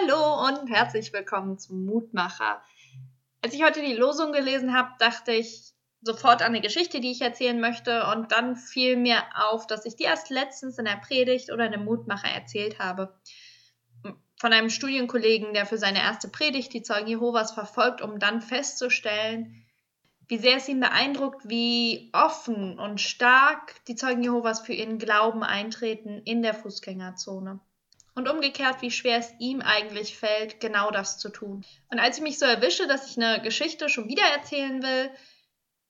Hallo 0.00 0.46
und 0.46 0.70
herzlich 0.70 1.12
willkommen 1.12 1.58
zum 1.58 1.84
Mutmacher. 1.84 2.62
Als 3.42 3.54
ich 3.54 3.62
heute 3.62 3.82
die 3.82 3.94
Losung 3.94 4.32
gelesen 4.32 4.74
habe, 4.74 4.90
dachte 4.98 5.32
ich 5.32 5.72
sofort 6.00 6.42
an 6.42 6.48
eine 6.48 6.60
Geschichte, 6.60 7.00
die 7.00 7.10
ich 7.10 7.20
erzählen 7.20 7.60
möchte 7.60 8.06
und 8.06 8.32
dann 8.32 8.56
fiel 8.56 8.96
mir 8.96 9.22
auf, 9.34 9.66
dass 9.66 9.84
ich 9.84 9.96
die 9.96 10.04
erst 10.04 10.30
letztens 10.30 10.78
in 10.78 10.84
der 10.84 10.96
Predigt 10.96 11.50
oder 11.50 11.66
in 11.66 11.74
einem 11.74 11.84
Mutmacher 11.84 12.28
erzählt 12.28 12.78
habe. 12.78 13.14
Von 14.38 14.52
einem 14.52 14.70
Studienkollegen, 14.70 15.54
der 15.54 15.66
für 15.66 15.78
seine 15.78 15.98
erste 15.98 16.28
Predigt 16.28 16.72
die 16.72 16.82
Zeugen 16.82 17.08
Jehovas 17.08 17.52
verfolgt, 17.52 18.00
um 18.00 18.18
dann 18.18 18.40
festzustellen, 18.40 19.66
wie 20.28 20.38
sehr 20.38 20.56
es 20.56 20.68
ihn 20.68 20.80
beeindruckt, 20.80 21.48
wie 21.48 22.10
offen 22.12 22.78
und 22.78 23.00
stark 23.00 23.84
die 23.86 23.96
Zeugen 23.96 24.22
Jehovas 24.22 24.60
für 24.60 24.72
ihren 24.72 24.98
Glauben 24.98 25.42
eintreten 25.42 26.22
in 26.24 26.42
der 26.42 26.54
Fußgängerzone 26.54 27.60
und 28.14 28.28
umgekehrt, 28.28 28.82
wie 28.82 28.90
schwer 28.90 29.18
es 29.18 29.32
ihm 29.38 29.60
eigentlich 29.60 30.16
fällt, 30.16 30.60
genau 30.60 30.90
das 30.90 31.18
zu 31.18 31.28
tun. 31.28 31.64
Und 31.90 31.98
als 31.98 32.16
ich 32.18 32.22
mich 32.22 32.38
so 32.38 32.46
erwische, 32.46 32.86
dass 32.86 33.10
ich 33.10 33.16
eine 33.22 33.40
Geschichte 33.42 33.88
schon 33.88 34.08
wieder 34.08 34.24
erzählen 34.24 34.82
will, 34.82 35.10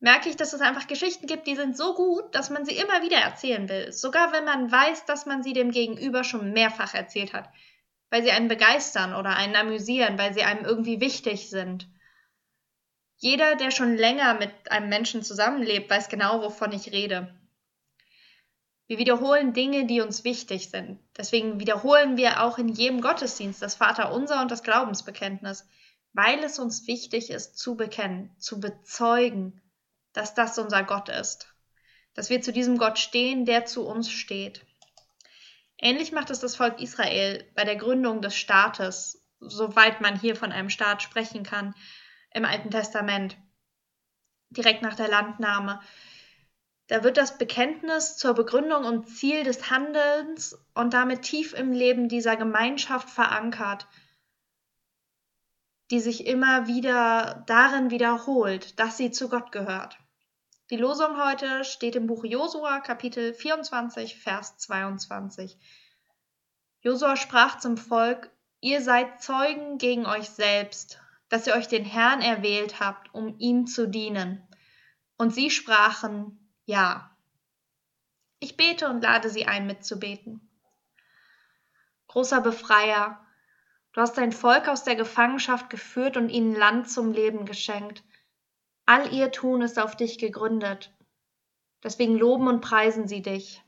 merke 0.01 0.29
ich, 0.29 0.37
dass 0.37 0.53
es 0.53 0.61
einfach 0.61 0.87
Geschichten 0.87 1.27
gibt, 1.27 1.47
die 1.47 1.57
sind 1.57 1.77
so 1.77 1.95
gut, 1.95 2.35
dass 2.35 2.51
man 2.51 2.65
sie 2.65 2.77
immer 2.77 3.03
wieder 3.03 3.19
erzählen 3.19 3.69
will. 3.69 3.93
Sogar 3.93 4.33
wenn 4.33 4.45
man 4.45 4.71
weiß, 4.71 5.05
dass 5.05 5.27
man 5.27 5.43
sie 5.43 5.53
dem 5.53 5.71
Gegenüber 5.71 6.25
schon 6.25 6.53
mehrfach 6.53 6.95
erzählt 6.95 7.33
hat. 7.33 7.51
Weil 8.11 8.23
sie 8.23 8.33
einen 8.33 8.49
begeistern 8.49 9.15
oder 9.15 9.37
einen 9.37 9.57
amüsieren, 9.57 10.19
weil 10.19 10.35
sie 10.35 10.43
einem 10.43 10.65
irgendwie 10.65 11.01
wichtig 11.01 11.49
sind. 11.49 11.89
Jeder, 13.17 13.55
der 13.55 13.71
schon 13.71 13.97
länger 13.97 14.35
mit 14.35 14.51
einem 14.71 14.89
Menschen 14.89 15.23
zusammenlebt, 15.23 15.91
weiß 15.91 16.09
genau, 16.09 16.43
wovon 16.43 16.73
ich 16.73 16.91
rede. 16.91 17.39
Wir 18.91 18.99
wiederholen 18.99 19.53
Dinge, 19.53 19.87
die 19.87 20.01
uns 20.01 20.25
wichtig 20.25 20.69
sind. 20.69 20.99
Deswegen 21.17 21.61
wiederholen 21.61 22.17
wir 22.17 22.43
auch 22.43 22.59
in 22.59 22.67
jedem 22.67 23.01
Gottesdienst 23.01 23.63
das 23.63 23.77
Vaterunser 23.77 24.43
und 24.43 24.51
das 24.51 24.65
Glaubensbekenntnis, 24.65 25.65
weil 26.13 26.41
es 26.41 26.59
uns 26.59 26.89
wichtig 26.89 27.31
ist 27.31 27.57
zu 27.57 27.77
bekennen, 27.77 28.35
zu 28.41 28.59
bezeugen, 28.59 29.63
dass 30.13 30.35
das 30.35 30.59
unser 30.59 30.83
Gott 30.83 31.09
ist. 31.09 31.55
Dass 32.15 32.31
wir 32.31 32.43
zu 32.43 32.53
diesem 32.53 32.79
Gott 32.79 32.99
stehen, 32.99 33.45
der 33.45 33.65
zu 33.65 33.87
uns 33.87 34.11
steht. 34.11 34.67
Ähnlich 35.79 36.11
macht 36.11 36.31
es 36.31 36.41
das 36.41 36.57
Volk 36.57 36.83
Israel 36.83 37.49
bei 37.55 37.63
der 37.63 37.77
Gründung 37.77 38.21
des 38.23 38.35
Staates, 38.35 39.25
soweit 39.39 40.01
man 40.01 40.19
hier 40.19 40.35
von 40.35 40.51
einem 40.51 40.69
Staat 40.69 41.01
sprechen 41.01 41.45
kann, 41.45 41.77
im 42.35 42.45
Alten 42.45 42.73
Testament, 42.73 43.37
direkt 44.51 44.83
nach 44.83 44.97
der 44.97 45.07
Landnahme. 45.07 45.81
Da 46.91 47.05
wird 47.05 47.19
das 47.19 47.39
Bekenntnis 47.39 48.17
zur 48.17 48.35
Begründung 48.35 48.85
und 48.85 49.09
Ziel 49.09 49.45
des 49.45 49.71
Handelns 49.71 50.59
und 50.75 50.93
damit 50.93 51.23
tief 51.23 51.55
im 51.55 51.71
Leben 51.71 52.09
dieser 52.09 52.35
Gemeinschaft 52.35 53.09
verankert, 53.09 53.87
die 55.93 56.01
sich 56.01 56.27
immer 56.27 56.67
wieder 56.67 57.45
darin 57.47 57.93
wiederholt, 57.93 58.81
dass 58.81 58.97
sie 58.97 59.13
zu 59.13 59.29
Gott 59.29 59.53
gehört. 59.53 60.01
Die 60.71 60.77
Losung 60.77 61.17
heute 61.25 61.63
steht 61.63 61.95
im 61.95 62.09
Buch 62.09 62.25
Josua, 62.25 62.81
Kapitel 62.81 63.35
24, 63.35 64.19
Vers 64.19 64.59
22. 64.59 65.61
Josua 66.81 67.15
sprach 67.15 67.61
zum 67.61 67.77
Volk: 67.77 68.33
Ihr 68.59 68.83
seid 68.83 69.23
Zeugen 69.23 69.79
gegen 69.79 70.07
euch 70.07 70.29
selbst, 70.29 71.01
dass 71.29 71.47
ihr 71.47 71.55
euch 71.55 71.69
den 71.69 71.85
Herrn 71.85 72.21
erwählt 72.21 72.81
habt, 72.81 73.15
um 73.15 73.39
ihm 73.39 73.69
zu 73.69 73.87
dienen. 73.87 74.43
Und 75.19 75.33
sie 75.33 75.51
sprachen: 75.51 76.40
ja. 76.71 77.11
Ich 78.39 78.57
bete 78.57 78.89
und 78.89 79.03
lade 79.03 79.29
Sie 79.29 79.47
ein, 79.47 79.67
mitzubeten. 79.67 80.49
Großer 82.07 82.41
Befreier, 82.41 83.27
du 83.93 84.01
hast 84.01 84.17
dein 84.17 84.33
Volk 84.33 84.69
aus 84.69 84.85
der 84.85 84.95
Gefangenschaft 84.95 85.69
geführt 85.69 86.17
und 86.17 86.29
ihnen 86.29 86.55
Land 86.55 86.89
zum 86.89 87.13
Leben 87.13 87.45
geschenkt. 87.45 88.05
All 88.87 89.13
ihr 89.13 89.33
Tun 89.33 89.63
ist 89.63 89.81
auf 89.81 89.97
dich 89.97 90.19
gegründet. 90.19 90.93
Deswegen 91.83 92.17
loben 92.17 92.47
und 92.47 92.61
preisen 92.61 93.09
sie 93.09 93.23
dich. 93.23 93.63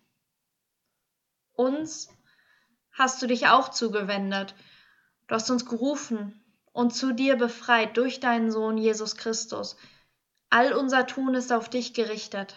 Uns 1.55 2.09
hast 2.93 3.21
du 3.21 3.27
dich 3.27 3.49
auch 3.49 3.69
zugewendet. 3.71 4.55
Du 5.27 5.35
hast 5.35 5.51
uns 5.51 5.67
gerufen 5.67 6.41
und 6.73 6.95
zu 6.95 7.13
dir 7.13 7.37
befreit 7.37 7.97
durch 7.97 8.21
deinen 8.21 8.53
Sohn 8.53 8.79
Jesus 8.79 9.17
Christus. 9.17 9.77
All 10.51 10.73
unser 10.73 11.07
Tun 11.07 11.35
ist 11.35 11.53
auf 11.53 11.69
dich 11.69 11.95
gerichtet. 11.95 12.55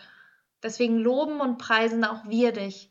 Deswegen 0.66 0.98
loben 0.98 1.42
und 1.42 1.60
preisen 1.60 2.04
auch 2.04 2.28
wir 2.28 2.52
dich. 2.52 2.90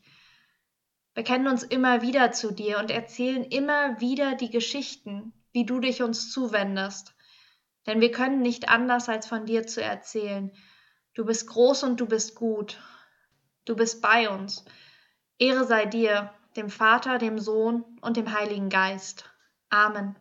Bekennen 1.13 1.49
uns 1.49 1.61
immer 1.61 2.01
wieder 2.01 2.31
zu 2.31 2.53
dir 2.53 2.79
und 2.79 2.89
erzählen 2.89 3.43
immer 3.43 3.99
wieder 3.99 4.35
die 4.35 4.49
Geschichten, 4.49 5.33
wie 5.51 5.65
du 5.65 5.81
dich 5.81 6.01
uns 6.01 6.31
zuwendest. 6.31 7.15
Denn 7.85 7.99
wir 7.99 8.11
können 8.11 8.41
nicht 8.41 8.69
anders, 8.69 9.09
als 9.09 9.27
von 9.27 9.45
dir 9.45 9.67
zu 9.67 9.83
erzählen. 9.83 10.53
Du 11.15 11.25
bist 11.25 11.47
groß 11.47 11.83
und 11.83 11.99
du 11.99 12.07
bist 12.07 12.35
gut. 12.35 12.79
Du 13.65 13.75
bist 13.75 14.01
bei 14.01 14.29
uns. 14.29 14.63
Ehre 15.37 15.65
sei 15.65 15.85
dir, 15.85 16.33
dem 16.55 16.69
Vater, 16.69 17.17
dem 17.17 17.39
Sohn 17.39 17.83
und 17.99 18.15
dem 18.15 18.31
Heiligen 18.31 18.69
Geist. 18.69 19.29
Amen. 19.69 20.15